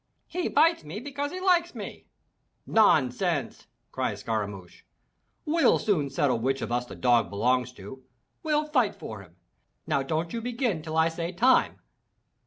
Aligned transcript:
"He 0.25 0.47
bites 0.47 0.83
me 0.83 0.99
because 0.99 1.31
he 1.31 1.39
likes 1.39 1.75
me!" 1.75 2.07
"Nonsense!" 2.65 3.67
cries 3.91 4.21
Scaramouch. 4.21 4.83
"We'll 5.45 5.77
soon 5.77 6.09
settle 6.09 6.39
which 6.39 6.63
of 6.63 6.71
us 6.71 6.87
the 6.87 6.95
dog 6.95 7.29
belongs 7.29 7.71
to. 7.73 8.03
We'll 8.41 8.65
fight 8.65 8.95
for 8.95 9.21
him. 9.21 9.35
Now 9.85 10.01
don't 10.01 10.33
you 10.33 10.41
begin 10.41 10.81
till 10.81 10.97
I 10.97 11.07
say 11.07 11.31
Time!'" 11.31 11.77